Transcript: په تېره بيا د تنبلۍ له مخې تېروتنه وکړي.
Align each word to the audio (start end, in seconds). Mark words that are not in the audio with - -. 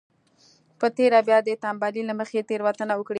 په 0.79 0.87
تېره 0.97 1.19
بيا 1.27 1.37
د 1.43 1.49
تنبلۍ 1.63 2.03
له 2.09 2.13
مخې 2.19 2.39
تېروتنه 2.49 2.93
وکړي. 2.95 3.09